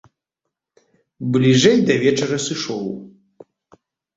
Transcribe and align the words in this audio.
Бліжэй 1.35 1.77
да 1.91 1.99
вечара 2.07 2.37
сышоў. 2.49 2.83